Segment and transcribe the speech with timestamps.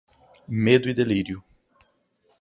[0.63, 1.43] Medo e delírio